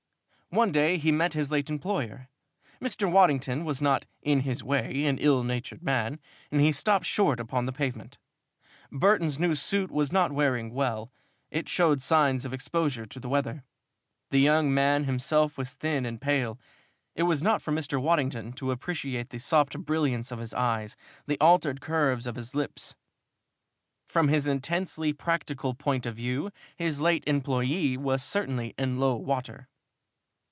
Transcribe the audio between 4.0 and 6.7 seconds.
in his way, an ill natured man, and